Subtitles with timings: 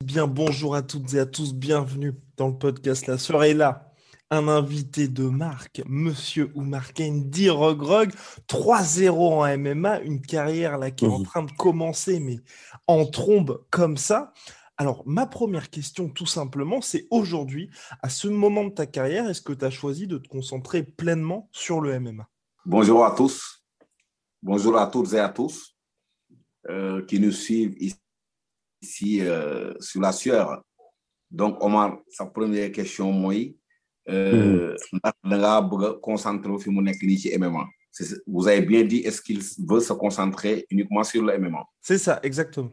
[0.00, 3.93] Bien, bonjour à toutes et à tous, bienvenue dans le podcast La soirée là.
[4.30, 8.10] Un invité de marque, Monsieur Oumar Kendi Rogrog,
[8.48, 12.38] 3-0 en MMA, une carrière là qui est en train de commencer, mais
[12.86, 14.32] en trombe comme ça.
[14.76, 17.70] Alors, ma première question, tout simplement, c'est aujourd'hui,
[18.02, 21.48] à ce moment de ta carrière, est-ce que tu as choisi de te concentrer pleinement
[21.52, 22.28] sur le MMA
[22.66, 23.64] Bonjour à tous.
[24.42, 25.76] Bonjour à toutes et à tous
[26.68, 27.98] euh, qui nous suivent ici
[28.84, 30.62] ici euh, sur la sueur.
[31.30, 33.34] Donc, Omar, sa première question, moi,
[34.08, 36.00] euh, mm.
[36.00, 36.58] concentrer au
[37.38, 37.64] MMA.
[38.26, 42.18] Vous avez bien dit, est-ce qu'il veut se concentrer uniquement sur le MMA C'est ça,
[42.22, 42.70] exactement.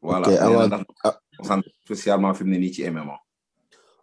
[0.00, 0.84] Voilà, Ok, avant-
[1.38, 3.18] concentrer spécialement sur le MMA.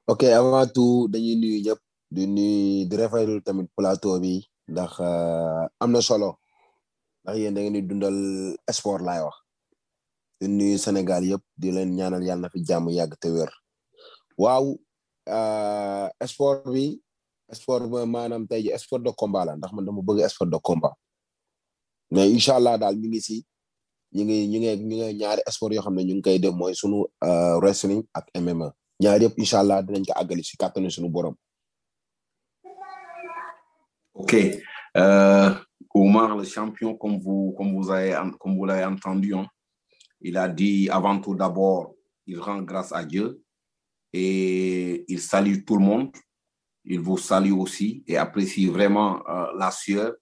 [0.07, 1.79] ok avant tout dañuy nuyu ñëpp
[2.15, 4.39] di nuyu di rafetlu tamit plateau bi
[4.71, 6.39] ndax euh, am na solo
[7.23, 8.17] ndax yéen da ngeen di dundal
[8.71, 9.35] sport laay wax
[10.39, 13.51] di nuyu Sénégal yëpp di leen ñaanal yàlla na fi jàmm yàgg te wér
[14.37, 14.77] waaw euh,
[16.73, 17.01] bi
[17.53, 17.83] sport
[18.77, 20.93] sport de combat la de combat
[22.11, 22.39] mais ngi
[23.07, 23.45] ngi
[24.15, 26.53] ñu ngi ñu ngi ñaari sport ñu ngi koy def
[27.23, 28.71] euh, wrestling ak MMA.
[34.15, 34.33] Ok.
[34.97, 35.53] Euh,
[35.93, 38.15] Omar, le champion, comme vous, comme vous avez,
[38.65, 39.45] l'avez entendu, hein,
[40.21, 41.93] il a dit avant tout d'abord,
[42.25, 43.43] il rend grâce à Dieu
[44.13, 46.11] et il salue tout le monde.
[46.85, 50.13] Il vous salue aussi et apprécie vraiment euh, la sueur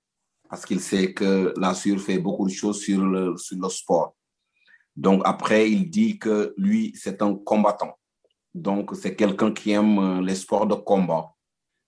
[0.50, 4.16] parce qu'il sait que la sueur fait beaucoup de choses sur le, sur le sport.
[4.95, 7.97] Donc après, il dit que lui, c'est un combattant.
[8.53, 11.29] Donc c'est quelqu'un qui aime euh, les sports de combat.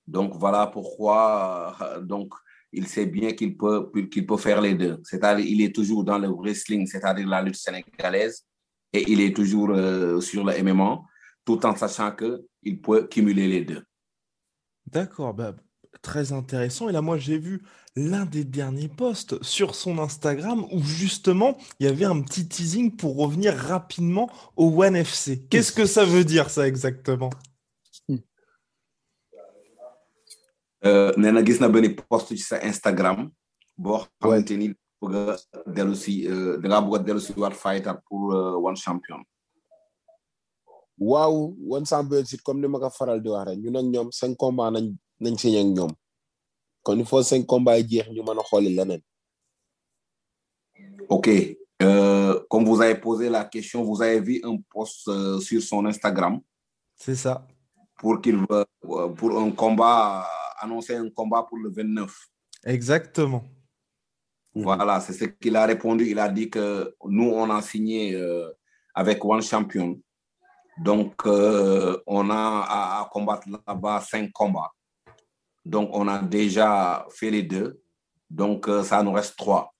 [0.05, 2.33] Donc voilà pourquoi euh, donc
[2.73, 4.99] il sait bien qu'il peut qu'il peut faire les deux.
[5.05, 8.45] C'est-à-dire il est toujours dans le wrestling, c'est-à-dire la lutte sénégalaise,
[8.91, 10.99] et il est toujours euh, sur le MMA,
[11.47, 13.83] tout en sachant que il peut cumuler les deux.
[14.85, 15.55] D'accord, bah,
[16.01, 16.89] très intéressant.
[16.89, 17.63] Et là, moi, j'ai vu
[17.95, 22.93] l'un des derniers posts sur son Instagram où justement, il y avait un petit teasing
[22.95, 25.45] pour revenir rapidement au One FC.
[25.49, 27.29] Qu'est-ce que ça veut dire, ça, exactement?
[30.85, 33.31] Euh, nee na gis na benn post ci sa Instagram
[33.75, 34.67] boo xamante ni
[35.01, 35.35] bëgg a
[35.75, 39.23] dellu si euh, da ngaa bëgg a dellu si waat fighter pour euh, One Champion.
[40.97, 44.35] Waaw wan championship comme ni ma ko faral di wax rek ñun ak ñoom cinq
[44.37, 45.91] combats nañ nañ signé ak ñoom
[46.83, 49.01] kon il faut cinq combats yi jeex ñu mën a xooli leneen.
[51.09, 51.29] Ok.
[51.81, 55.85] Euh, comme vous avez posé la question, vous avez vu un post euh, sur son
[55.85, 56.39] Instagram
[56.95, 57.45] C'est ça.
[57.99, 58.65] pour qu'il euh,
[59.09, 60.25] pour un combat,
[60.59, 62.11] annoncer un combat pour le 29.
[62.65, 63.43] Exactement.
[64.55, 66.07] Voilà, c'est ce qu'il a répondu.
[66.09, 68.49] Il a dit que nous, on a signé euh,
[68.95, 69.99] avec One Champion.
[70.79, 74.71] Donc, euh, on a à, combattre là-bas cinq combats.
[75.65, 77.81] Donc, on a déjà fait les deux.
[78.29, 79.73] Donc, euh, ça nous reste trois.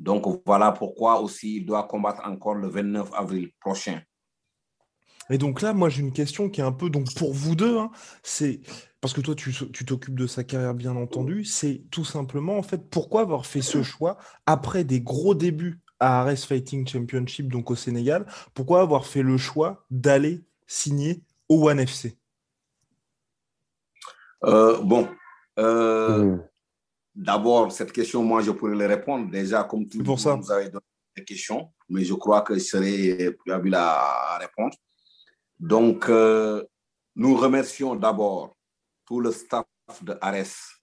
[0.00, 4.00] Donc, voilà pourquoi aussi il doit combattre encore le 29 avril prochain.
[5.30, 7.76] Et donc là, moi, j'ai une question qui est un peu donc pour vous deux.
[7.78, 7.90] hein.
[8.22, 8.60] c'est
[9.00, 9.52] parce que toi, tu
[9.84, 11.44] t'occupes de sa carrière, bien entendu.
[11.44, 14.16] C'est tout simplement, en fait, pourquoi avoir fait ce choix
[14.46, 15.80] après des gros débuts?
[16.00, 21.68] À Ares Fighting Championship, donc au Sénégal, pourquoi avoir fait le choix d'aller signer au
[21.68, 22.16] One FC?
[24.44, 25.08] Euh, bon,
[25.58, 26.48] euh, Mm.
[27.18, 29.28] D'abord, cette question, moi, je pourrais le répondre.
[29.28, 30.36] Déjà, comme tout pour ça.
[30.36, 30.84] vous avez donné
[31.16, 34.76] des questions, mais je crois que je serai plus habile à, à répondre.
[35.58, 36.64] Donc, euh,
[37.16, 38.56] nous remercions d'abord
[39.04, 39.66] tout le staff
[40.02, 40.80] de Ares,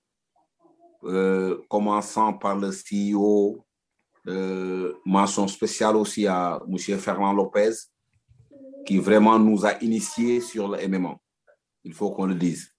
[1.06, 3.64] euh, commençant par le CEO,
[4.28, 6.78] euh, mention spéciale aussi à M.
[6.98, 7.74] Fernand Lopez,
[8.86, 11.16] qui vraiment nous a initiés sur le MMA.
[11.84, 12.72] Il faut qu'on le dise.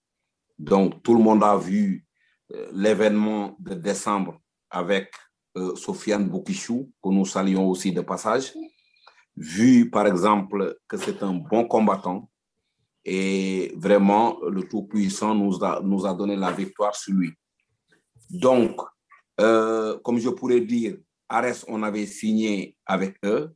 [0.58, 2.04] Donc, tout le monde a vu
[2.52, 4.40] euh, l'événement de décembre
[4.70, 5.12] avec
[5.56, 8.52] euh, Sofiane Boukichou, que nous saluons aussi de passage,
[9.36, 12.28] vu par exemple que c'est un bon combattant
[13.04, 17.32] et vraiment le Tout-Puissant nous a, nous a donné la victoire sur lui.
[18.30, 18.80] Donc,
[19.36, 20.96] comme je pourrais dire,
[21.28, 23.54] Ares, on avait signé avec eux,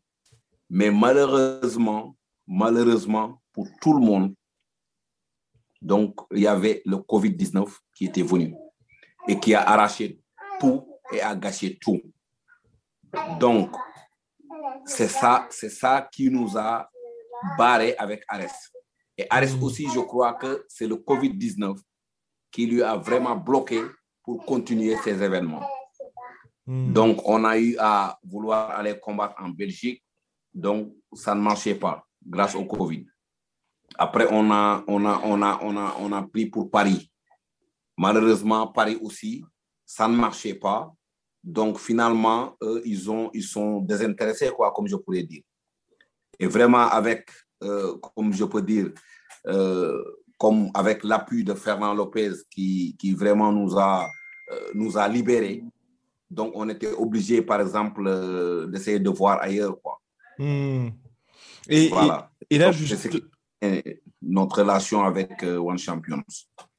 [0.69, 4.35] mais malheureusement, malheureusement pour tout le monde,
[5.81, 8.55] donc il y avait le Covid-19 qui était venu
[9.29, 10.21] et qui a arraché
[10.59, 12.01] tout et a gâché tout.
[13.39, 13.75] Donc,
[14.85, 16.89] c'est ça, c'est ça qui nous a
[17.59, 18.71] barré avec Ares.
[19.17, 21.77] Et Ares aussi, je crois que c'est le Covid-19
[22.51, 23.81] qui lui a vraiment bloqué
[24.23, 25.67] pour continuer ces événements.
[26.71, 26.93] Hmm.
[26.93, 30.05] Donc, on a eu à vouloir aller combattre en Belgique.
[30.55, 33.07] Donc, ça ne marchait pas grâce au Covid.
[33.99, 37.11] Après, on a, on a, on a, on a, on a pris pour Paris.
[37.99, 39.45] Malheureusement, Paris aussi,
[39.85, 40.95] ça ne marchait pas.
[41.43, 45.43] Donc, finalement, ils, ont, ils sont désintéressés, quoi, comme je pourrais dire.
[46.39, 47.31] Et vraiment, avec,
[47.65, 48.93] euh, comme je peux dire,
[49.49, 50.05] euh,
[50.39, 54.09] comme avec l'appui de Fernand Lopez qui, qui vraiment nous a,
[54.53, 55.65] euh, nous a libérés.
[56.31, 60.00] Donc, on était obligé, par exemple, euh, d'essayer de voir ailleurs, quoi.
[60.38, 60.88] Hmm.
[61.69, 62.31] Et, Voilà.
[62.49, 63.09] et là, Donc, juste-
[64.23, 66.23] notre relation avec euh, One Champions.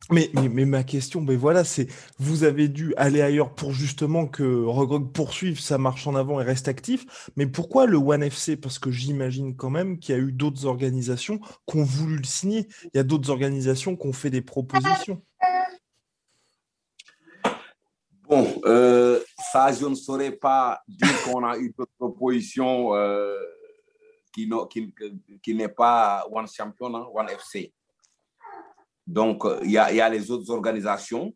[0.09, 1.87] Mais, mais, mais ma question, voilà, c'est
[2.17, 6.43] vous avez dû aller ailleurs pour justement que Rogrog poursuive sa marche en avant et
[6.43, 7.29] reste actif.
[7.35, 8.57] Mais pourquoi le One FC?
[8.57, 12.23] Parce que j'imagine quand même qu'il y a eu d'autres organisations qui ont voulu le
[12.23, 12.67] signer.
[12.85, 15.21] Il y a d'autres organisations qui ont fait des propositions.
[18.27, 19.19] Bon, euh,
[19.51, 23.35] ça, je ne saurais pas dire qu'on a eu d'autres propositions euh,
[24.33, 24.93] qui, n'ont- qui,
[25.43, 27.73] qui n'est pas One Champion, hein, One FC.
[29.05, 31.33] Donc, euh, il y, a, il y a les autres organisations,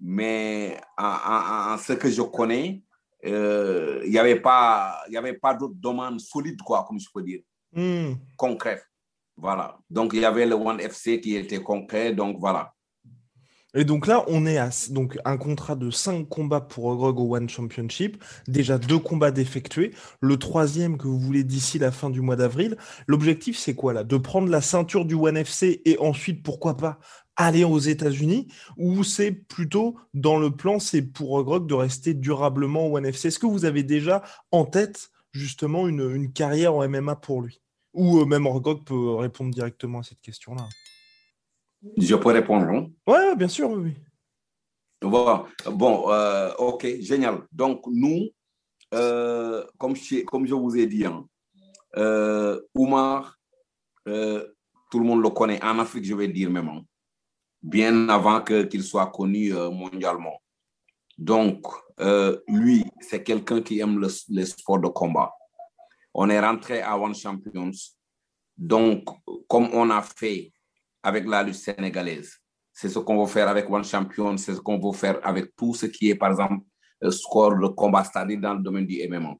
[0.00, 2.82] mais en, en- en ce que je connais,
[3.24, 7.08] euh, il n'y avait pas, il y avait pas d'autres demandes solides, quoi, comme je
[7.12, 7.40] peux dire,
[7.72, 8.14] Hmm.
[8.36, 8.84] concrètes.
[9.36, 9.78] Voilà.
[9.88, 12.74] Donc, il y avait le One FC qui était concret, donc voilà.
[13.74, 17.36] Et donc là, on est à donc, un contrat de 5 combats pour Rogrog au
[17.36, 22.20] One Championship, déjà deux combats d'effectuer, le troisième que vous voulez d'ici la fin du
[22.20, 22.76] mois d'avril.
[23.06, 24.02] L'objectif, c'est quoi là?
[24.02, 26.98] De prendre la ceinture du One FC et ensuite, pourquoi pas,
[27.36, 28.48] aller aux États-Unis?
[28.76, 33.28] Ou c'est plutôt dans le plan, c'est pour Rogrog de rester durablement au One FC?
[33.28, 37.60] Est-ce que vous avez déjà en tête justement une, carrière en MMA pour lui?
[37.94, 40.68] Ou euh, même Rogrog peut répondre directement à cette question-là.
[41.96, 42.88] Je peux répondre?
[43.06, 43.94] Ouais, bien sûr, oui.
[45.02, 45.08] oui.
[45.10, 47.46] Bon, bon euh, ok, génial.
[47.50, 48.28] Donc, nous,
[48.92, 51.26] euh, comme, je, comme je vous ai dit, hein,
[51.96, 53.38] euh, Oumar,
[54.04, 56.82] tout le monde le connaît en Afrique, je vais dire même, hein,
[57.62, 60.42] bien avant que- qu'il soit connu mondialement.
[61.16, 61.66] Donc,
[62.48, 65.32] lui, c'est quelqu'un qui aime le, les sports de combat.
[66.12, 67.70] On est rentré à One Champions.
[68.56, 69.04] Donc,
[69.48, 70.52] comme on a fait
[71.02, 72.38] avec la lutte sénégalaise,
[72.72, 75.74] c'est ce qu'on veut faire avec One Champion, c'est ce qu'on veut faire avec tout
[75.74, 76.64] ce qui est, par exemple,
[77.02, 79.34] euh, score de combat, c'est-à-dire dans le domaine du MMA.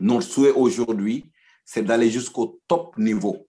[0.00, 1.30] Notre souhait aujourd'hui,
[1.64, 3.46] c'est d'aller jusqu'au top niveau.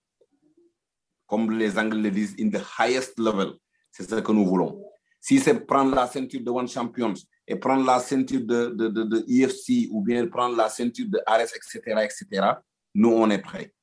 [1.27, 3.53] Comme les Anglais le disent, in the highest level.
[3.91, 4.83] C'est ce que nous voulons.
[5.19, 7.13] Si c'est prendre la ceinture de One Champions
[7.47, 11.19] et prendre la ceinture de, de, de, de IFC ou bien prendre la ceinture de
[11.25, 12.51] Ares, etc., etc.,
[12.93, 13.74] nous, on est prêts.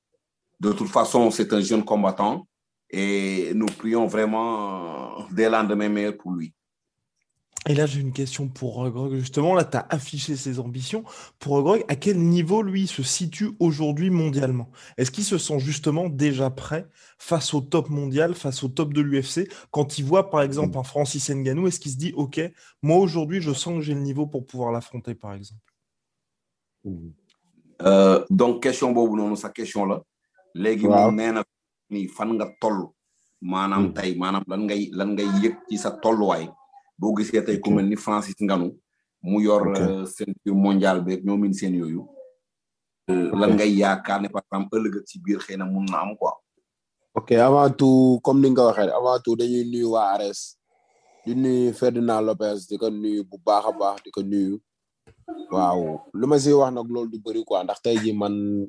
[0.61, 2.47] De toute façon, c'est un jeune combattant
[2.91, 6.53] et nous prions vraiment euh, des lendemains meilleurs pour lui.
[7.69, 9.15] Et là, j'ai une question pour Rogrog.
[9.17, 11.05] Justement, là, tu as affiché ses ambitions.
[11.39, 14.71] Pour Rogrog, à quel niveau, lui, se situe aujourd'hui mondialement?
[14.97, 19.03] Est-ce qu'il se sent justement déjà prêt face au top mondial, face au top de
[19.03, 19.47] l'UFC?
[19.71, 22.41] Quand il voit, par exemple, un Francis Ngannou, est-ce qu'il se dit, OK,
[22.81, 25.61] moi, aujourd'hui, je sens que j'ai le niveau pour pouvoir l'affronter, par exemple?
[27.83, 30.03] Euh, donc question boobu noonu sa question la
[31.91, 32.89] ni fan nga toll
[33.43, 33.95] maanaam Hmm.
[33.95, 36.47] tey maanaam lan ngay lan ngay yëg ci sa tolluwaay
[36.99, 37.75] boo gisee tey ku Ok.
[37.77, 38.73] mel ni Francis Ngannou
[39.23, 39.79] mu yor Ok.
[39.81, 42.07] euh, ceinture mondiale beeg ñoo min seen yooyu
[43.11, 46.15] euh, lan ngay yaakaar ne par exemple ëllëg ci biir xëy na mun na am
[46.17, 46.33] quoi
[47.15, 50.57] ok avant tout comme ni nga waxee avant tout dañuy nuyu waa Ares
[51.27, 54.61] di nuyu Ferdinand Lopez di ko nuyu bu baax a baax di ko nuyu
[55.51, 58.69] waaw lu ma si wax nag loolu du bëri quoi ndax tey ji man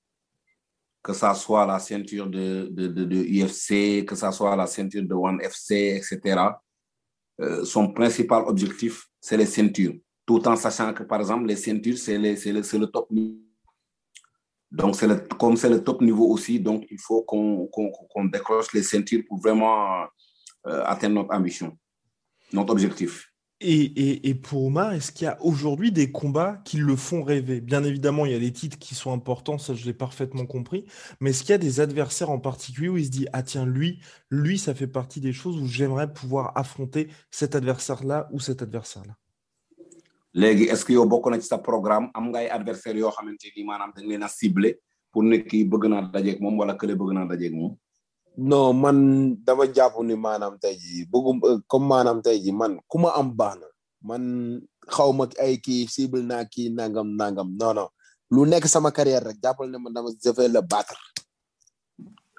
[1.03, 5.41] Que ça soit la ceinture de, de, de, que ça soit la ceinture de One
[5.41, 6.41] FC, etc.
[7.39, 9.95] Euh, son principal objectif, c'est les ceintures.
[10.25, 13.37] Tout en sachant que, par exemple, les ceintures, c'est le, le, le top niveau.
[14.71, 17.81] Donc, le, comme c'est le top niveau aussi, donc il faut qu'on qu
[18.13, 20.05] qu décroche les ceintures pour vraiment
[20.67, 21.77] euh, atteindre notre ambition,
[22.53, 23.30] notre objectif.
[23.63, 27.21] Et, et, et, pour Omar, est-ce qu'il y a aujourd'hui des combats qui le font
[27.21, 27.61] rêver?
[27.61, 30.83] Bien évidemment, il y a les titres qui sont importants, ça je l'ai parfaitement compris,
[31.19, 33.67] mais est-ce qu'il y a des adversaires en particulier où il se dit Ah tiens,
[33.67, 33.99] lui,
[34.31, 39.15] lui, ça fait partie des choses où j'aimerais pouvoir affronter cet adversaire-là ou cet adversaire-là?
[40.33, 42.09] Est-ce que yow bokk na ci sa programme
[45.11, 45.37] pour ne.
[48.37, 52.97] Non man dama jàpp ni maanaam tey jii bëggum comme maanaam tey jii man ku
[52.99, 53.67] ma am baax na
[54.07, 54.23] man
[54.87, 57.89] xaw ma ay kii cible naa kii nangam nangam non non
[58.31, 60.95] lu nekk sama carrière rek jàppal ne man dama je vais le battre.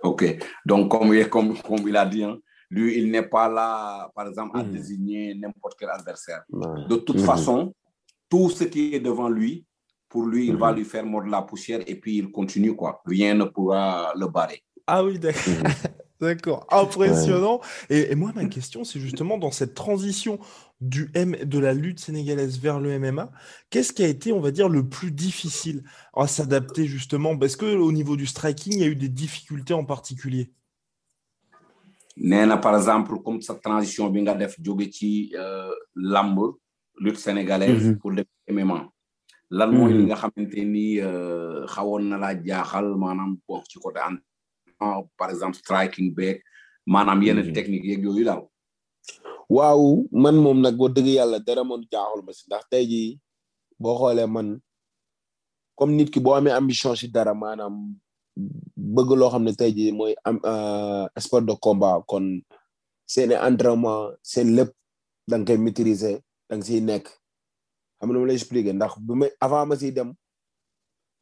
[0.02, 0.22] ok
[0.64, 2.38] donc comme comme comme il a dit hein,
[2.70, 4.72] lui il n'est pas là par exemple à mmh.
[4.72, 6.42] désigner n'importe quel adversaire.
[6.88, 7.25] De toute mmh.
[7.26, 7.75] façon
[8.30, 9.66] tout ce qui est devant lui
[10.08, 13.34] pour lui il va lui faire mordre la poussière et puis il continue quoi rien
[13.34, 14.62] ne pourra le barrer.
[14.86, 15.42] Ah oui, d'accord.
[16.22, 17.60] D'accord, impressionnant.
[17.90, 17.96] Ouais.
[17.98, 20.38] Et, et, moi, ma question, c'est justement dans cette transition
[20.80, 23.32] du M, de la lutte sénégalaise vers le MMA,
[23.70, 25.82] qu'est-ce qui a été, on va dire, le plus difficile
[26.14, 27.36] à s'adapter justement?
[27.36, 30.52] Parce que au niveau du striking, il y a eu des difficultés en particulier.
[32.16, 35.34] Néna, par exemple, comme sa transition, bi nga def jóge ci
[35.96, 36.38] lamb
[37.00, 37.98] lutte sénégalaise mm -hmm.
[37.98, 38.80] pour le MMA.
[39.58, 40.86] lan mooy li nga xamante ni
[41.74, 44.00] xawoon na laa jaaxal maanaam bon ci côté
[45.18, 46.36] par exemple striking beeg
[46.92, 48.42] maanaam yenn technique yeeg yooyu daal.
[49.56, 49.82] waaw
[50.22, 53.10] man moom nag boo dëgg yàlla dara moon jaaxul ma si ndax tey jii
[53.82, 54.48] boo xoolee man
[55.78, 57.74] comme nit ki boo amee ambition si dara maanaam
[58.94, 60.36] bëgg loo xam ne tey jii mooy am
[61.24, 62.24] sport de combat kon
[63.12, 64.72] seen entraînement seen lépp
[65.28, 66.16] da nga koy maîtriser
[66.48, 67.06] da nga siy nekk.
[67.98, 70.10] Xam nga ma lay expliquer ndax bu may avant ma siy dem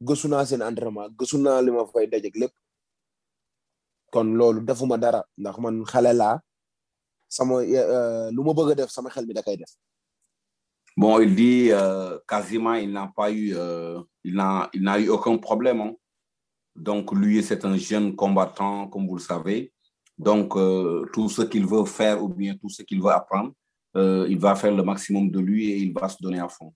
[0.07, 2.07] gëstu naa seen entraînement gëstu naa li ma fay
[2.41, 2.55] lépp.
[10.97, 15.39] Bon il dit euh, quasiment il n'a pas eu euh, il n'a il eu aucun
[15.39, 15.95] problème hein.
[16.75, 19.73] donc lui c'est un jeune combattant comme vous le savez
[20.19, 23.53] donc euh, tout ce qu'il veut faire ou bien tout ce qu'il veut apprendre
[23.95, 26.73] il va faire le maximum de lui et il va se donner à fond.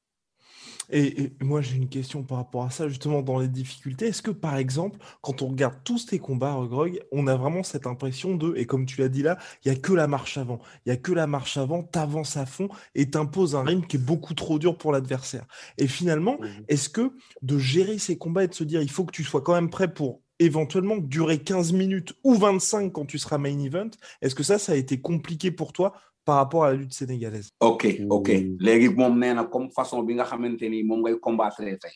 [0.90, 4.08] Et, et, moi, j'ai une question par rapport à ça, justement, dans les difficultés.
[4.08, 7.86] Est-ce que, par exemple, quand on regarde tous tes combats, Grog, on a vraiment cette
[7.86, 10.60] impression de, et comme tu l'as dit là, il n'y a que la marche avant.
[10.84, 13.96] Il n'y a que la marche avant, t'avances à fond et t'imposes un rythme qui
[13.96, 15.46] est beaucoup trop dur pour l'adversaire.
[15.78, 16.46] Et finalement, mmh.
[16.68, 17.12] est-ce que
[17.42, 19.70] de gérer ces combats et de se dire, il faut que tu sois quand même
[19.70, 24.42] prêt pour éventuellement durer 15 minutes ou 25 quand tu seras main event, est-ce que
[24.42, 27.50] ça, ça a été compliqué pour toi par rapport à la lutte sénégalaise.
[27.60, 28.28] ok ok
[28.58, 31.94] léegi moom nee na comme façon bi nga xamante ni moom ngay combattre tey.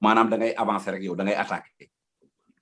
[0.00, 1.88] maanaam da ngay avancer rek yow da ngay attaquer.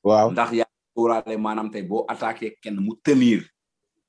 [0.02, 3.45] waaw ndax yaa sóoraale maanaam tey boo attaquer kenn mu tenir.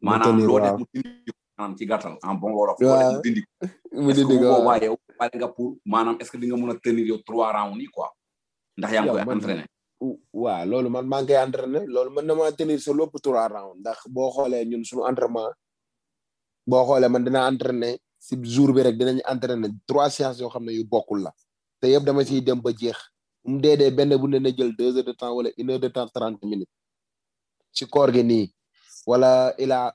[0.01, 2.79] maanaam loo def mu dindi maanaam ci gàttal en bon wolof.
[2.79, 3.41] loo def mu dindi
[4.03, 6.55] mu dindi ko est-ce que boobaa yow pare nga pour maanaam est-ce que di nga
[6.57, 8.07] mën a tenir yow trois rounds yi quoi.
[8.77, 9.67] ndax yaa ngi koy entraîner.
[10.33, 13.75] waaw loolu man maa ngi koy entraîner loolu man damaa tenir sa lépp trois rounds
[13.79, 15.51] ndax boo xoolee ñun suñu entraînement.
[16.67, 20.65] Boo xoolee man dinaa entraîner si jour bi rek dinañ entraîner trois séances yoo xam
[20.65, 21.31] ne yu bokkul la.
[21.79, 22.97] Te yëpp dama ciy dem ba jeex.
[23.45, 25.79] Mu dee dee benn bu ne na jël deux heures de temps wala une heure
[25.79, 26.69] de temps trente minutes.
[27.73, 28.53] Ci koor gi nii.
[29.07, 29.93] Wala ila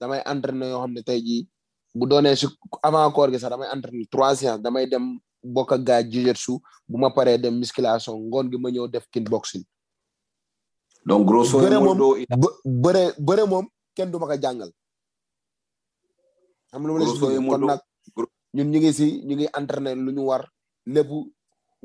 [0.00, 1.48] damay entraîner yoo xam ne tey jii
[1.94, 2.46] bu doonee si
[2.82, 4.62] avant koor gi sax damay entraîner trois séances.
[4.62, 6.60] Damay dem bokk ak gaa jiu-jitsu.
[6.88, 9.64] Bu ma paree dem musculation ngoon gi ma ñëw def kickboxing.
[11.08, 12.16] donc grosso modo
[12.64, 14.70] bëre bëre moom kenn du ma ko jàngal.
[16.72, 17.06] Am lu ma la
[17.50, 17.80] kon nag
[18.56, 20.42] ñun ñu ngi si ñu ngi entraîner lu ñu war
[20.94, 21.10] lépp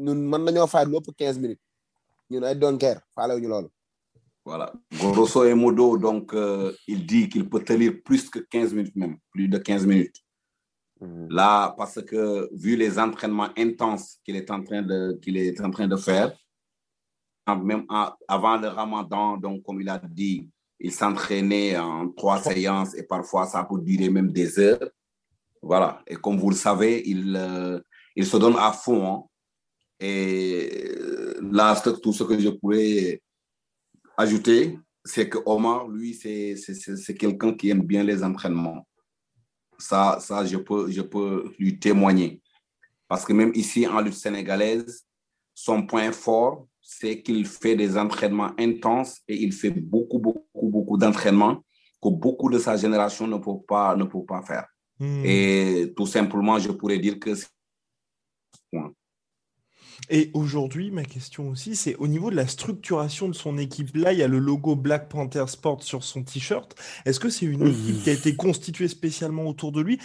[0.06, 1.62] ñun mën nañoo fay lu ëpp quinze minutes.
[2.30, 3.70] Ñun ay donkeer faale ñu loolu.
[4.46, 4.68] Voilà.
[5.14, 9.48] Grosso modo donc euh, il dit qu'il peut tenir plus que quinze minutes même plus
[9.48, 10.20] de quinze minutes.
[11.00, 11.28] Mmh.
[11.30, 15.70] là parce que vu les entraînements intenses qu'il est en train de qu'il est en
[15.72, 16.32] train de faire
[17.48, 17.86] même
[18.28, 20.48] avant le ramadan donc comme il a dit
[20.80, 24.90] il s'entraînait en trois séances et parfois ça peut durer même des heures.
[25.62, 26.02] Voilà.
[26.08, 27.80] Et comme vous le savez, il, euh,
[28.22, 29.08] se donne à fond.
[29.08, 29.24] Hein.
[30.00, 30.92] Et
[31.42, 33.22] là, tout ce que je pourrais
[34.18, 38.86] ajouter, c'est que Omar, lui, c'est quelqu'un qui aime bien les entraînements.
[39.78, 42.42] Ça, ça je, peux, je peux lui témoigner.
[43.08, 45.06] Parce que même ici, en lutte sénégalaise,
[45.54, 46.68] son point fort,
[47.00, 51.64] c'est qu'il fait des entraînements intenses et il fait beaucoup, beaucoup, beaucoup d'entraînements
[52.02, 54.68] que beaucoup de sa génération ne peut pas, ne peut pas faire.
[55.00, 55.24] Hmm.
[55.26, 57.48] Et tout simplement, je pourrais dire que c'est.
[60.10, 63.96] Et aujourd'hui, ma question aussi, c'est au niveau de la structuration de son équipe.
[63.96, 66.76] Là, il y a le logo Black Panther Sport sur son t-shirt.
[67.06, 70.00] Est-ce que c'est une équipe qui a été constituée spécialement autour de lui?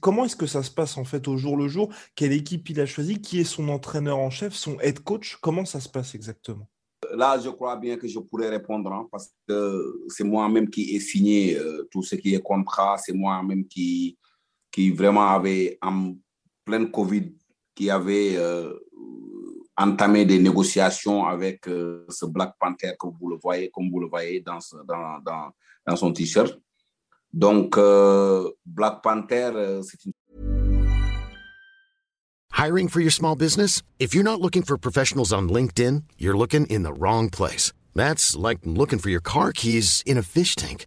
[0.00, 1.92] Comment est-ce que ça se passe en fait au jour le jour?
[2.14, 3.20] Quelle équipe il a choisi?
[3.20, 5.36] Qui est son entraîneur en chef, son head coach?
[5.40, 6.68] Comment ça se passe exactement?
[7.14, 11.00] Là, je crois bien que je pourrais répondre hein, parce que c'est moi-même qui ai
[11.00, 12.96] signé euh, tout ce qui est contrat.
[12.98, 14.18] C'est moi-même qui,
[14.72, 16.14] qui vraiment avait en
[16.64, 17.32] pleine Covid,
[17.76, 18.72] qui avait euh,
[19.76, 24.08] entamé des négociations avec euh, ce Black Panther que vous le voyez, comme vous le
[24.08, 25.50] voyez dans, ce- dans, dans,
[25.86, 26.58] dans son t-shirt.
[27.32, 30.12] Donc, euh, Black Panther, euh, c'est une
[32.58, 33.82] Hiring for your small business?
[33.98, 37.72] If you're not looking for professionals on LinkedIn, you're looking in the wrong place.
[37.94, 40.86] That's like looking for your car keys in a fish tank.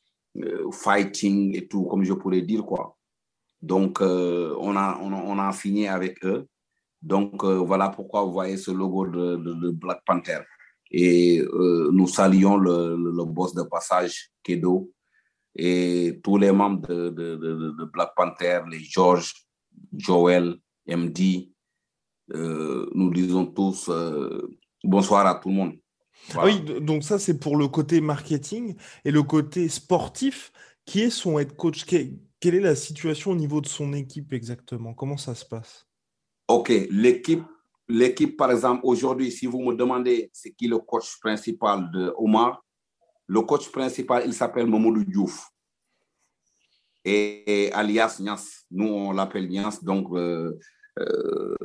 [0.71, 2.97] fighting et tout, comme je pourrais dire, quoi.
[3.61, 6.47] Donc, euh, on, a, on, a, on signé avec eux.
[7.01, 10.39] Donc, euh, voilà pourquoi vous voyez ce logo de, Black Panther.
[10.89, 14.91] Et euh, nous saluons le, le, boss de passage, Kedo,
[15.55, 19.33] et tous les membres de, de, Black Panther, les George,
[19.95, 20.57] Joel,
[20.87, 21.51] MD,
[22.33, 25.73] euh, nous disons tous euh, bonsoir à tout le monde.
[26.35, 26.45] Ah.
[26.45, 30.51] Oui, donc ça c'est pour le côté marketing et le côté sportif.
[30.83, 34.33] Qui est son head coach Que- Quelle est la situation au niveau de son équipe
[34.33, 34.95] exactement?
[34.95, 35.85] Comment ça se passe?
[36.47, 37.43] Ok, l'équipe,
[37.87, 42.63] l'équipe, par exemple, aujourd'hui, si vous me demandez c'est qui le coach principal de Omar,
[43.27, 45.47] le coach principal, il s'appelle Mamoudou Diouf.
[47.05, 50.57] Et, et alias Nias, nous on l'appelle Nias, donc, euh,
[50.99, 51.55] euh,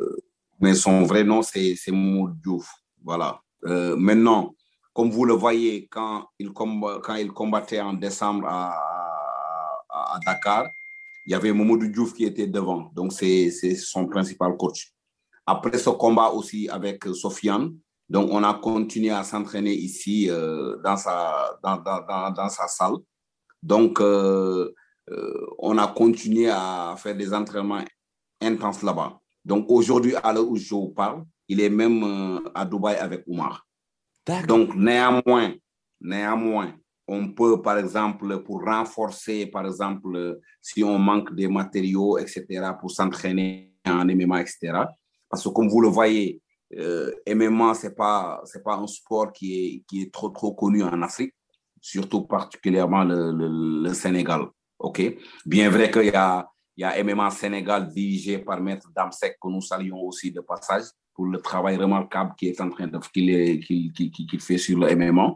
[0.61, 2.71] mais son vrai nom c'est c'est Mamoudou Diouf.
[3.03, 3.41] Voilà.
[3.65, 4.55] Euh, maintenant,
[4.93, 8.75] comme vous le voyez, quand il, combattait en décembre à,
[10.25, 10.67] Dakar,
[11.27, 12.91] il y avait Mamoudou Diouf qui était devant.
[12.95, 14.93] Donc, c'est son principal coach.
[15.47, 17.75] Après ce combat aussi avec Sofiane,
[18.09, 21.59] donc on a continué à s'entraîner ici euh, dans, sa,
[22.69, 22.95] salle.
[23.63, 24.73] Donc, euh,
[25.59, 27.85] on a continué à faire des entraînements
[28.41, 29.19] intenses là-bas.
[29.45, 33.25] Donc, aujourd'hui, à l'heure où je vous parle, il est même euh, à Dubaï avec
[33.27, 33.67] Oumar.
[34.49, 35.55] Donc, néanmoins,
[36.01, 36.75] néanmoins,
[37.07, 42.45] on peut, par exemple, pour renforcer, par exemple, si on manque des matériaux, etc.,
[42.81, 44.73] pour s'entraîner en MMA, etc.
[45.29, 46.41] Parce que comme vous le voyez,
[46.77, 50.53] euh, MMA, ce n'est pas, c'est pas un sport qui est, qui est trop, trop
[50.55, 51.35] connu en Afrique,
[51.81, 54.47] surtout particulièrement le, le, le Sénégal.
[54.81, 55.01] OK?
[55.45, 59.49] Bien vrai qu'il y a, il y a MMA Sénégal dirigé par Maître Damsek, que
[59.49, 63.65] nous saluons aussi de passage pour le travail remarquable qu'il est en train de qu'il
[63.65, 65.35] qu'il- qu'il fait sur le MMA.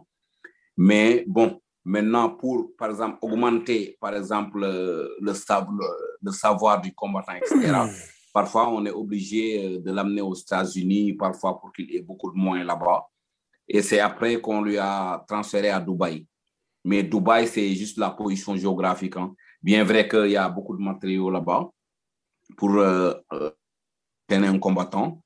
[0.76, 5.32] Mais bon, maintenant, pour, par exemple, augmenter, par exemple, euh, le,
[6.22, 7.72] le- savoir du combattant, etc.,
[8.32, 12.36] parfois, on est obligé euh, de l'amener aux États-Unis, parfois pour qu'il ait beaucoup de
[12.36, 13.06] moyens là-bas.
[13.66, 16.26] Et c'est après qu'on lui a transféré à Dubaï.
[16.84, 19.16] Mais Dubaï, c'est juste la position géographique.
[19.16, 19.34] hein.
[19.62, 21.70] Bien vrai qu'il y a beaucoup de matériaux là-bas
[22.56, 23.50] pour euh, euh,
[24.26, 25.22] tenir un combattant,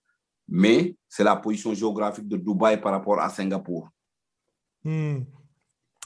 [0.48, 3.88] mais c'est la position géographique de Dubaï par rapport à Singapour.
[4.84, 5.20] Hmm.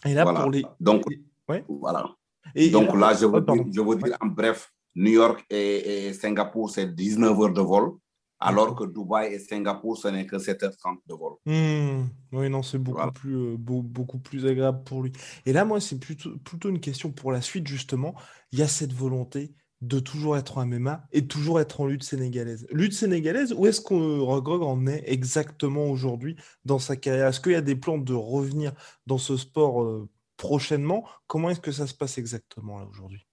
[0.04, 0.40] Et là, Voilà.
[0.42, 0.64] pour les.
[0.80, 1.04] Donc,
[1.48, 1.64] Ouais.
[1.68, 2.14] voilà.
[2.54, 3.62] Et, Donc et là, je oh, veux, pardon.
[3.64, 7.60] dire, je veux dire en bref, New York et, et Singapour, c'est 19 heures de
[7.60, 7.92] vol,
[8.38, 11.34] alors que Dubaï et Singapour, ce n'est que 7h30 de vol.
[11.46, 12.06] Hmm.
[12.32, 13.12] Oui, non, c'est beaucoup Voilà.
[13.12, 15.12] plus, euh, beau- beaucoup plus agréable pour lui.
[15.44, 18.14] Et là, moi, c'est plutôt, plutôt une question pour la suite, justement.
[18.52, 22.02] Il y a cette volonté de toujours être en MMA et toujours être en lutte
[22.02, 22.66] sénégalaise.
[22.70, 27.28] Lutte sénégalaise, où est-ce que Rogrog en est exactement aujourd'hui dans sa carrière?
[27.28, 28.72] Est-ce qu'il y a des plans de revenir
[29.06, 31.04] dans ce sport euh, prochainement?
[31.26, 33.24] Comment est-ce que ça se passe exactement là aujourd'hui?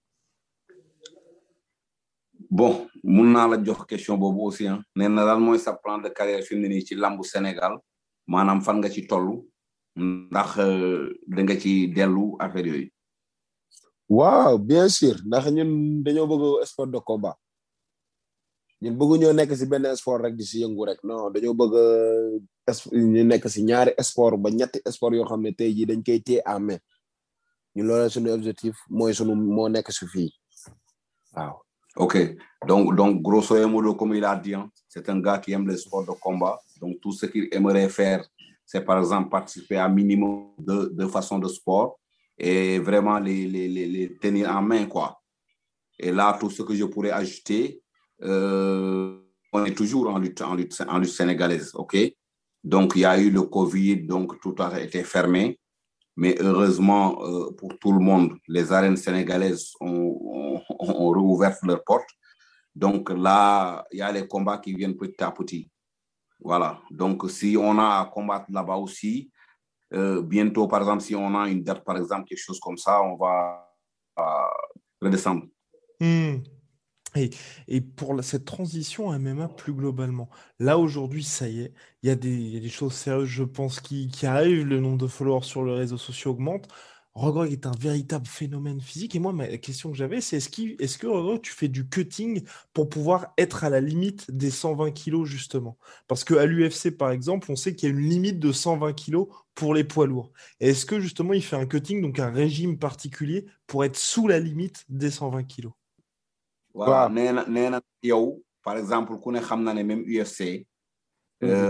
[2.48, 6.62] Bon, mun naa la question aussi ah nee na sa plan de carrière fi mu
[6.62, 7.76] ne nii ci lambu Sénégal?
[8.30, 9.42] Fan nga ci toll
[9.96, 10.56] ndax
[11.26, 12.36] da nga ci dellu.
[14.08, 15.16] Waaw bien sûr.
[15.24, 17.36] Ndax ñun dañoo bëgg sport de combat.
[18.82, 21.00] Ñun bëggu ñoo nekk si benn sport rek di si yëngu rek.
[21.04, 21.74] Non dañoo bëgg
[22.92, 26.20] ñu nekk si ñaari sport ba ñetti sport yoo xam ne tey jii dañ koy
[26.22, 26.78] téye en main.
[27.74, 30.30] Ñun loolu suñu objectif mooy suñu moo nekk su fii.
[31.34, 31.56] Waaw.
[31.98, 32.14] Ok,
[32.66, 35.78] donc, donc grosso modo, comme il a dit, hein, c'est un gars qui aime les
[35.78, 36.60] sports de combat.
[36.78, 38.22] Donc, tout ce qu'il aimerait faire,
[38.66, 41.98] c'est par exemple participer à minimum de, de façons de sport
[42.38, 45.22] et vraiment les, les, les, tenir en main, quoi.
[45.98, 47.82] Et là, tout ce que je pourrais ajouter,
[48.22, 49.18] euh,
[49.52, 51.96] on est toujours en lutte, en lutte, en lutte sénégalaise, ok?
[52.62, 55.58] Donc, il y a eu le Covid, donc tout a été fermé.
[56.16, 61.84] Mais heureusement euh, pour tout le monde, les arènes sénégalaises ont, ont, ont, rouvert leurs
[61.84, 62.08] portes.
[62.74, 65.70] Donc là, il y a les combats qui viennent petit à petit.
[66.40, 66.80] Voilà.
[66.90, 69.30] Donc si on a à combattre là-bas aussi,
[69.94, 73.02] euh, bientôt, par exemple, si on a une date, par exemple, quelque chose comme ça,
[73.02, 73.72] on va
[74.18, 74.22] euh,
[75.00, 75.44] redescendre.
[76.00, 76.36] Mmh.
[77.14, 77.30] Et,
[77.68, 81.72] et, pour cette transition MMA plus globalement, là aujourd'hui, ça y est,
[82.02, 84.66] il y, y, a des choses sérieuses, je pense, qui, qui, arrivent.
[84.66, 86.68] Le nombre de followers sur les réseaux sociaux augmente.
[87.16, 89.16] Rogrog est un véritable phénomène physique.
[89.16, 91.88] Et moi, ma question que j'avais, c'est est-ce qu est que Rogrog, tu fais du
[91.88, 92.42] cutting
[92.74, 95.78] pour pouvoir être à la limite des 120 kilos, justement?
[96.08, 99.28] Parce qu'à l'UFC, par exemple, on sait qu'il y a une limite de 120 kilos
[99.54, 100.30] pour les poids lourds.
[100.60, 104.38] Est-ce que justement, il fait un cutting, donc un régime particulier, pour être sous la
[104.38, 105.72] limite des 120 kilos?
[106.74, 107.10] Voilà
[108.02, 110.66] yow par exemple même UFC.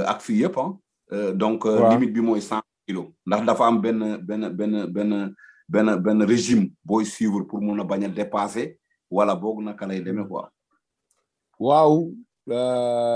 [0.06, 1.32] ak fii yëpp ah.
[1.34, 3.06] donc limite bi mooy cent kilos.
[3.26, 5.34] ndax dafa am benn benn benn benn
[5.68, 8.78] benn benn régime booy suivre pour mun a bañ a dépasser
[9.10, 10.48] wala boog naka lay demee quoi.
[11.58, 12.12] waaw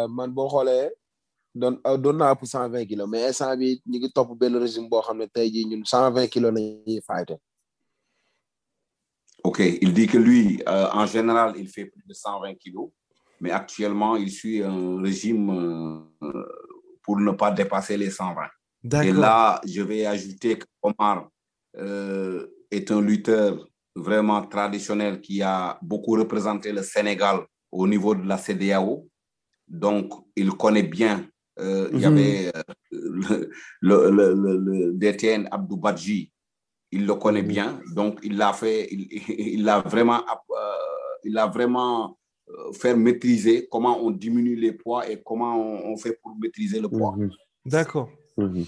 [0.08, 0.90] man boo xoolee
[1.54, 4.88] doon doon naa pour cent vingt kilos mais instant bi ñu ngi topp benn régime
[4.88, 7.36] boo xam ne tey jii ñun cent vingt kilos nañuy fayte.
[9.42, 12.90] Ok, il dit que lui, euh, en général, il fait plus de 120 kilos,
[13.40, 15.48] mais actuellement, il suit un régime
[16.22, 16.44] euh,
[17.02, 18.34] pour ne pas dépasser les 120.
[18.84, 21.28] Et là, je vais ajouter qu'Omar
[21.76, 27.40] euh, est un lutteur vraiment traditionnel qui a beaucoup représenté le Sénégal
[27.70, 29.06] au niveau de la CDAO.
[29.68, 31.16] Donc, il connaît bien.
[31.58, 31.88] Mm -hmm.
[31.92, 32.52] Il y avait
[32.90, 36.32] le, le, le, le, DTN Abdou Badji,
[36.92, 39.08] il le connaît bien, donc il l'a fait, il,
[39.56, 45.08] il a vraiment, euh, il a vraiment euh, fait maîtriser comment on diminue les poids
[45.08, 47.14] et comment on, on fait pour maîtriser le poids.
[47.16, 47.30] Mmh.
[47.66, 48.08] D'accord.
[48.46, 48.64] Mmh.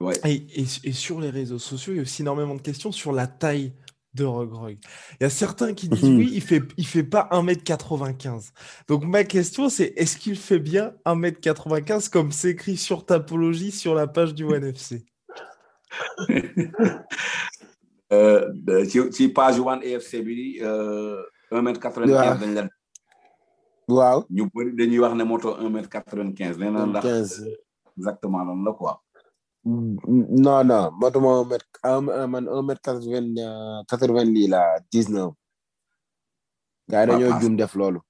[0.00, 0.14] Ouais.
[0.24, 3.12] Et, et, et, sur les réseaux sociaux, il y a aussi énormément de questions sur
[3.12, 3.72] la taille
[4.14, 4.76] de Rogrog.
[5.20, 8.50] Il y a certains qui disent oui, il fait, il fait pas 1m95.
[8.88, 13.94] Donc ma question c'est est-ce qu'il fait bien 1m95 comme c'est écrit sur Tapologie sur
[13.94, 15.04] la page du ONFC
[18.86, 22.68] ci ci page one AFC bi un mètre quatre-vingt-quinze dañ la.
[23.88, 26.58] waaw ñu bëri dañuy wax ne moto un mètre quatre-vingt-quinze.
[26.58, 27.42] nee na ndax
[27.98, 29.03] exactement lan la quoi.
[29.64, 31.68] Non non moto ma un mètre
[32.28, 33.34] man un mètre quatre-vingt
[33.88, 35.32] quatre-vingt lii la dix-neuf.
[36.88, 38.00] gars yi dañoo jum def loolu.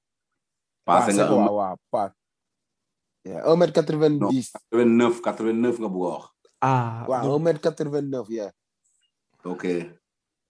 [0.84, 2.10] passé nga waaw waaw pas.
[3.46, 4.50] un mètre quatre-vingt-dix.
[4.52, 6.24] quatre-vingt-neuf quatre-vingt-neuf nga bëgg a wax.
[6.60, 8.50] ah waaw un mètre quatre-vingt-neuf yeah.
[9.44, 9.64] Ok.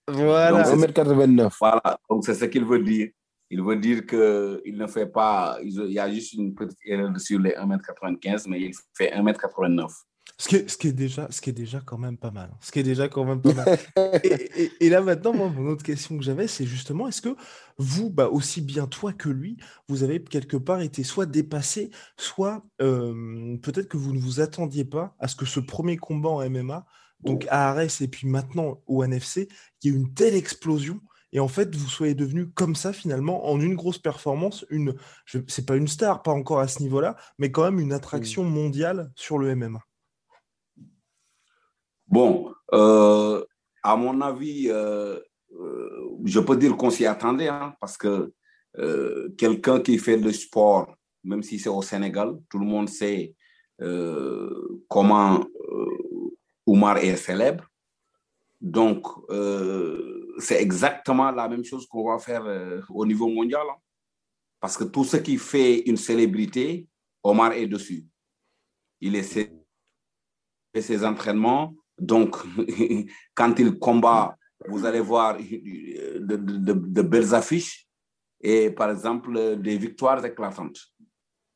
[0.06, 0.62] Voilà.
[0.62, 1.56] Donc, 1m89.
[1.58, 3.08] Voilà, donc c'est ce qu'il veut dire.
[3.50, 7.38] Il veut dire qu'il ne fait pas, il y a juste une petite erreur sur
[7.40, 9.88] les 1m95, mais il fait 1m89.
[10.37, 12.51] Ce qui, est, ce, qui est déjà, ce qui est déjà quand même pas mal.
[12.61, 13.79] Ce qui est déjà quand même pas mal.
[14.25, 17.37] et, et, et, là maintenant, moi, mon autre question que j'avais, c'est justement, est-ce que
[17.79, 19.57] vous, bah, aussi bien toi que lui,
[19.88, 24.85] vous avez quelque part été soit dépassé, soit euh, peut-être que vous ne vous attendiez
[24.85, 26.85] pas à ce que ce premier combat en MMA
[27.25, 29.49] donc à Arès et puis maintenant au NFC,
[29.83, 31.01] il y a eu une telle explosion
[31.33, 34.94] et en fait vous soyez devenu comme ça finalement en une grosse performance, une,
[35.49, 39.11] c'est pas une star, pas encore à ce niveau-là, mais quand même une attraction mondiale
[39.16, 39.81] sur le MMA.
[42.06, 43.44] Bon, euh,
[43.82, 45.18] à mon avis, euh,
[45.52, 48.32] euh, je peux dire qu'on s'y attendait hein, parce que
[49.38, 53.32] quelqu'un qui fait le sport, même si c'est au Sénégal, tout le monde sait
[54.88, 55.46] comment
[56.66, 57.64] Oumar est célèbre.
[58.60, 59.06] Donc,
[60.38, 62.44] c'est exactement la même chose qu'on va faire
[62.90, 63.62] au niveau mondial.
[63.70, 63.76] Hein.
[64.58, 66.88] Parce que tout ce qui fait une célébrité,
[67.22, 68.04] Omar est dessus.
[69.00, 69.52] Il fait
[70.80, 71.74] ses entraînements.
[71.98, 72.37] Donc,
[73.35, 74.37] quand il combat,
[74.68, 77.87] vous allez voir de, de, belles affiches
[78.40, 80.78] et, par exemple, des victoires éclatantes.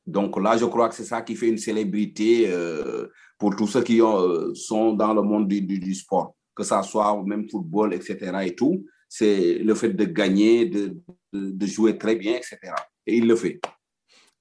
[0.07, 3.83] Donc là, je crois que c'est ça qui fait une célébrité euh, pour tous ceux
[3.83, 7.49] qui ont, euh, sont dans le monde du, du, du, sport, que ça soit même
[7.49, 8.17] football, etc.
[8.45, 8.87] et tout.
[9.07, 10.97] C'est le fait de gagner, de,
[11.33, 12.59] de, de, jouer très bien, etc.
[13.07, 13.61] Et il le fait.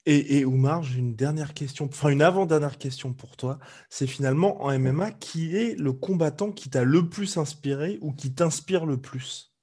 [0.10, 3.60] Et, et Oumar, j'ai une dernière question, enfin une avant-dernière question pour toi.
[3.90, 8.34] C'est finalement en MMA, qui est le combattant qui t'a le plus inspiré ou qui
[8.34, 9.54] t'inspire le plus?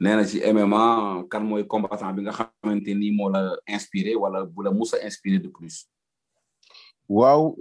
[0.00, 4.40] Nee na ci MMA kan mooy combattant bi nga xamante ni moo la inspiré wala
[4.44, 5.86] bu la mus a inspiré de plus.
[7.08, 7.54] waaw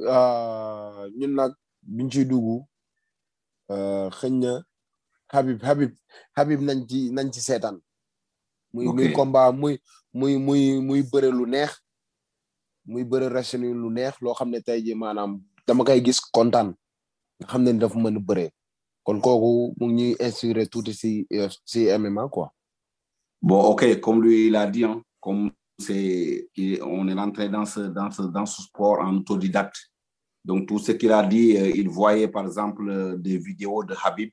[1.19, 2.65] ñun nag biñ ciy dugg
[3.69, 4.53] na
[5.29, 5.91] Habib Habib
[6.35, 7.77] Habib nañ ci nañ ci seetaan.
[8.73, 9.79] Muy muy combat muy
[10.13, 11.71] muy muy muy bëre lu neex.
[12.85, 16.73] muy bëre wrestling lu neex loo xam ne tey jii maanaam dama koy gis kontaan
[17.39, 18.49] nga xam ne dafa mën a bëree.
[19.03, 21.27] kon kooku mu ngi ñuy inspiré tuuti si
[21.65, 22.47] si MMA quoi.
[23.41, 26.49] bon ok comme lui il a dit hein, comme c'est
[26.83, 29.77] on est rentré dans ce dans ce dans ce sport en autodidacte
[30.45, 33.95] donc tout ce qu'il a dit euh, il voyait par exemple euh, des vidéos de
[34.03, 34.29] Habib.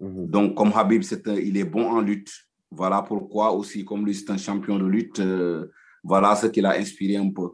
[0.00, 0.30] Mm -hmm.
[0.30, 2.32] donc comme Habib c'est il est bon en lutte
[2.70, 6.72] voilà pourquoi aussi comme lui c'est un champion de lutte euh, voilà ce qui l'a
[6.72, 7.50] inspiré un peu.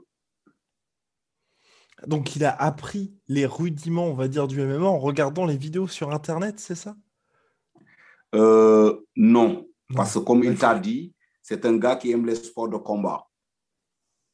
[2.07, 5.89] Donc, il a appris les rudiments, on va dire, du MMA en regardant les vidéos
[5.89, 6.95] sur Internet, c'est ça?
[8.35, 9.67] Euh, non.
[9.89, 12.77] non, parce que comme il t'a dit, c'est un gars qui aime les sports de
[12.77, 13.27] combat.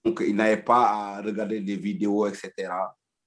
[0.05, 2.51] Donc, il n'avait pas à regarder des vidéos, etc.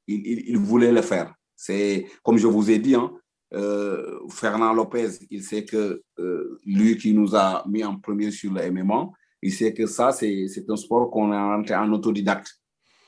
[0.05, 1.33] Il, il, il voulait le faire.
[1.55, 3.13] C'est, comme je vous ai dit, hein,
[3.55, 8.51] euh, Fernand Lopez, il sait que euh, lui qui nous a mis en premier sur
[8.53, 9.09] le MMA,
[9.41, 12.49] il sait que ça, c'est un sport qu'on est rentré en autodidacte.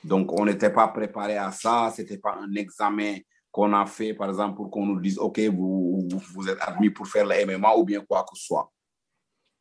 [0.04, 1.92] Donc, on n'était pas préparé à ça.
[1.94, 3.16] Ce n'était pas un examen
[3.50, 7.06] qu'on a fait, par exemple, pour qu'on nous dise, OK, vous, vous êtes admis pour
[7.06, 8.72] faire le MMA ou bien quoi que ce soit.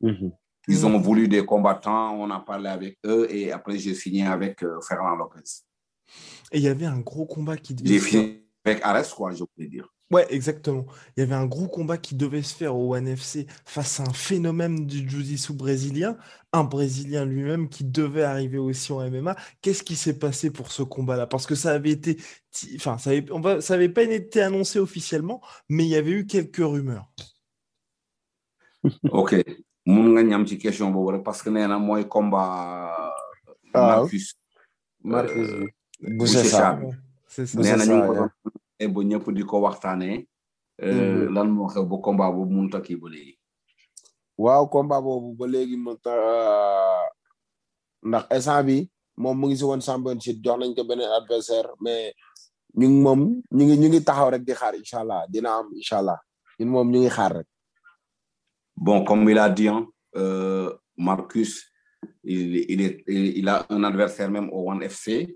[0.02, 0.32] Mm -hmm.
[0.70, 4.62] Ils ont voulu des combattants, on a parlé avec eux et après, j'ai signé avec
[4.64, 5.50] euh, Fernand Lopez.
[6.52, 9.44] Et il y avait un gros combat qui devait J'ai fini avec Ares, quoi, je
[9.56, 9.88] voulais dire.
[10.10, 10.86] Ouais, exactement.
[11.16, 14.14] Il y avait un gros combat qui devait se faire au NFC face à un
[14.14, 16.18] phénomène du jiu-jitsu brésilien,
[16.54, 19.36] un Brésilien lui-même qui devait arriver aussi en MMA.
[19.62, 21.28] Qu'est-ce qui s'est passé pour ce combat-là?
[21.28, 22.18] Parce que ça avait été,
[22.78, 26.12] enfin, ça avait, on va, ça avait pas été annoncé officiellement, mais il y avait
[26.12, 27.12] eu quelques rumeurs.
[29.12, 29.36] ok,
[29.86, 32.94] mun nga ñam ci question boobu rek parce que nee na mooy combat.
[33.74, 34.36] Marcus.
[35.04, 35.50] Marcus
[36.00, 36.44] bu Boucher
[37.56, 38.30] nee na ñu ko doon
[38.86, 40.28] ba ñëpp di ko waxtaanee.
[41.34, 43.34] lan moo xew ba combat boobu mënut a kii ba léegi?
[44.38, 45.92] waaw combat boobu ba léegi mu
[48.08, 52.14] ndax instant bi moom mu ngi si woon championship jox nañ ko beneen adversaire mais
[52.78, 53.20] ñu ngi moom
[53.56, 56.20] ñu ngi ñu ngi taxaw rek di xaar incha allah dina am incha allah
[56.60, 57.48] ñun moom ñu ngi xaar rek.
[58.76, 61.72] bon comme il a dit hein, euh, Marcus
[62.24, 65.36] il il est il a un adversaire même au ONE FC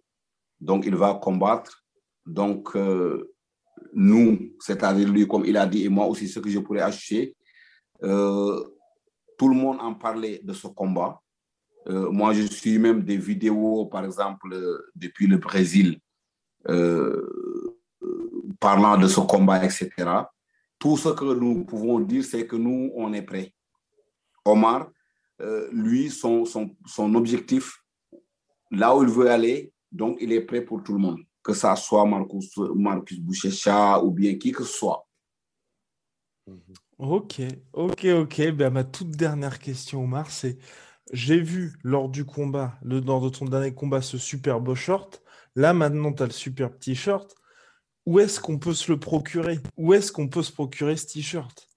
[0.59, 1.80] donc il va combattre
[2.25, 2.75] donc.
[2.75, 3.31] Euh,
[3.93, 7.35] nous, c'est-à-dire lui, comme il a dit, et moi aussi, ce que je pourrais ajouter,
[8.03, 8.63] euh,
[9.37, 11.21] tout le monde en parlait de ce combat.
[11.87, 14.55] Euh, moi, je suis même des vidéos, par exemple,
[14.95, 15.99] depuis le Brésil,
[18.59, 19.89] parlant de ce combat, etc.
[20.77, 23.53] Tout ce que nous pouvons dire, c'est que nous, on est prêts.
[24.45, 24.89] Omar,
[25.71, 27.83] lui, son objectif,
[28.69, 31.75] là où il veut aller, donc il est prêt pour tout le monde que ça
[31.75, 35.07] soit Marcus, Marcus Bouchecha ou bien qui que ce soit.
[36.97, 37.41] Ok,
[37.73, 38.51] ok, ok.
[38.51, 40.57] Ben, ma toute dernière question, Omar, c'est
[41.11, 45.21] j'ai vu lors du combat, le, lors de ton dernier combat, ce super beau short.
[45.55, 47.35] Là, maintenant, tu as le super petit short.
[48.05, 49.59] Où est-ce qu'on peut se le procurer?
[49.77, 51.67] Où est-ce qu'on peut se procurer ce t-shirt?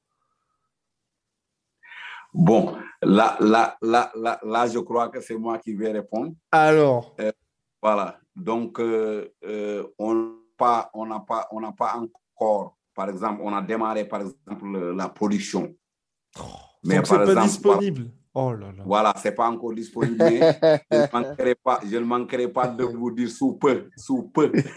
[2.33, 6.35] Bon, là, là, là, là, là, je crois que c'est moi qui vais répondre.
[6.50, 7.33] Alors euh,
[7.81, 8.18] Voilà.
[8.37, 13.40] Donc, euh, euh, on n'a pas, on n'a pas, on n'a pas encore, par exemple,
[13.44, 15.75] on a démarré, par exemple, la production.
[16.38, 16.42] Oh,
[16.85, 18.11] mais par exemple, pas disponible.
[18.37, 18.83] Oh là là.
[18.85, 20.18] Voilà, c'est pas encore disponible.
[20.20, 24.51] Je ne manquerai pas, je ne manquerai pas de vous dire sous peu, sous peu.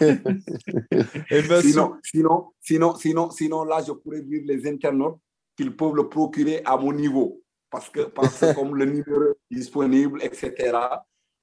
[1.30, 5.18] Et ben, sinon, sinon, sinon, sinon, sinon, là, je pourrais dire les internautes
[5.56, 9.34] qu'ils peuvent le procurer à mon niveau, parce que, parce que comme le numéro est
[9.50, 10.78] disponible, etc.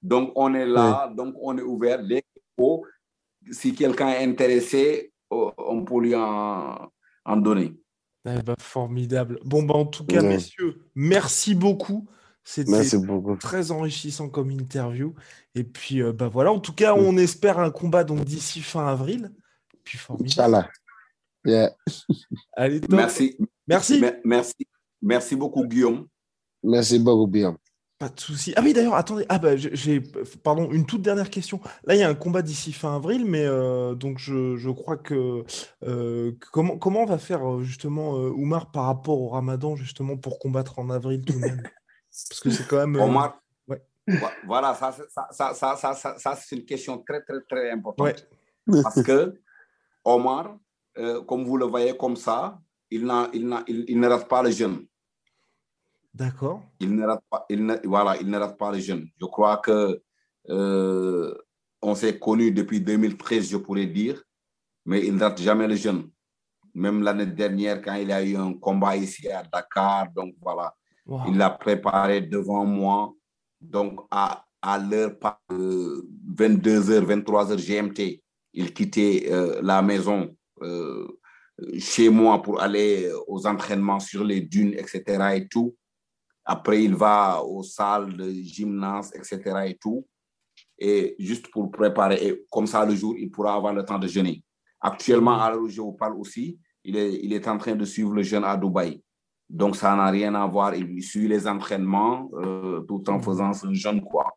[0.06, 1.16] Donc, on est là, oui.
[1.16, 2.04] donc on est ouvert.
[2.04, 2.24] Dès
[2.58, 2.86] faut,
[3.52, 6.90] si quelqu'un est intéressé, on peut lui en,
[7.26, 7.74] en donner.
[8.28, 9.40] Eh ben, formidable.
[9.44, 10.28] Bon, ben, en tout cas, oui.
[10.28, 12.08] messieurs, merci beaucoup.
[12.44, 12.84] C'était
[13.40, 15.16] très enrichissant comme interview.
[15.56, 18.88] Et puis, euh, ben voilà, en tout cas, on espère un combat donc d'ici fin
[18.88, 19.32] avril.
[19.84, 20.30] Puis formidable.
[20.30, 20.70] Inch'Allah.
[21.44, 21.76] Yeah.
[22.54, 22.82] Allez.
[22.90, 23.38] Merci.
[23.68, 24.04] Merci.
[24.24, 24.56] Merci.
[25.02, 26.08] Merci beaucoup, Guillaume.
[26.64, 27.58] Merci beaucoup, Guillaume.
[27.98, 28.54] Pas de souci.
[28.58, 29.26] Ah oui, d'ailleurs, attendez.
[29.30, 30.02] Ah bah, j'ai,
[30.44, 31.62] pardon, une toute dernière question.
[31.86, 34.98] Là, il y a un combat d'ici fin avril, mais euh, donc je, je, crois
[34.98, 35.46] que
[35.84, 40.40] euh, comment comment on va faire euh, justement Oumar par rapport au Ramadan justement pour
[40.40, 41.64] combattre en avril tout de même?
[42.30, 42.98] Parce que c'est quand même.
[42.98, 43.42] Omar.
[43.70, 43.82] Ouais.
[44.46, 44.94] Voilà, ça,
[45.32, 48.28] ça, ça, ça, ça c'est une question très très très importante.
[48.84, 49.40] Parce que
[50.04, 50.58] Omar,
[51.28, 52.60] comme vous le voyez comme ça,
[52.92, 54.86] il, n'a, il, n'a, il ne rate pas le jeûne.
[56.16, 56.64] D'accord.
[56.80, 59.06] Il ne rate pas, il ne, voilà, il ne rate pas les jeunes.
[59.20, 60.02] Je crois que
[60.50, 61.36] euh,
[61.82, 64.24] on s'est connus depuis 2013, je pourrais dire,
[64.86, 66.10] mais il ne rate jamais les jeunes.
[66.74, 70.74] Même l'année dernière, quand il a eu un combat ici à Dakar, donc voilà,
[71.28, 73.14] il l'a préparé devant moi.
[73.60, 75.18] Donc à, à l'heure
[75.50, 78.24] 22h, 23h GMT,
[78.54, 81.08] il quittait euh, la maison euh,
[81.78, 85.36] chez moi pour aller aux entraînements sur les dunes, etc.
[85.36, 85.76] et tout.
[86.46, 89.42] Après, il va aux salles de gymnase, etc.
[89.66, 90.06] et tout.
[90.78, 94.08] Et juste pour préparer, et comme ça, le jour, il pourra avoir le temps de
[94.08, 94.44] jeûner.
[94.80, 98.22] Actuellement, à je vous parle aussi, il est, il est en train de suivre le
[98.22, 99.02] jeûne à Dubaï.
[99.50, 100.76] Donc, ça n'a rien à voir.
[100.76, 104.36] Il suit les entraînements euh, tout en faisant ce jeûne, quoi.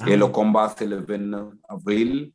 [0.00, 2.32] Ah et le combat, c'est le 29 avril.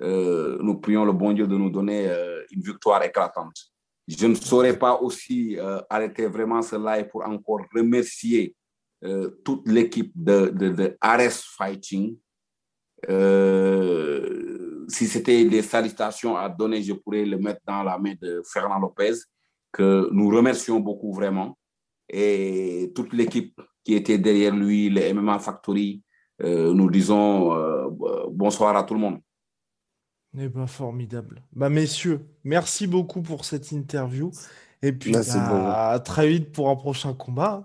[0.00, 3.73] Euh, nous prions le bon Dieu de nous donner euh, une victoire éclatante
[4.06, 8.54] je ne saurais pas aussi euh, arrêter vraiment ce live pour encore remercier
[9.04, 12.16] euh, toute l'équipe de, de, de, Ares Fighting.
[13.08, 18.42] Euh, si c'était des salutations à donner, je pourrais le mettre dans la main de
[18.44, 19.14] Fernand Lopez,
[19.72, 21.56] que nous remercions beaucoup vraiment.
[22.08, 26.02] Et toute l'équipe qui était derrière lui, le MMA Factory,
[26.40, 27.50] nous disons
[28.30, 29.20] bonsoir à tout le monde.
[30.36, 31.42] Eh ben, formidable.
[31.52, 34.32] Bah, messieurs, merci beaucoup pour cette interview.
[34.82, 37.64] Et puis, bah, à très vite pour un prochain combat.